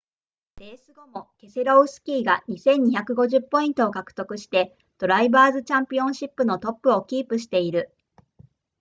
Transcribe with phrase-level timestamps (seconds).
[0.57, 7.93] レース後もケセロウスキーが 2,250 ポイントを獲得してドライバーズチャンピオンシップのトップをキープしている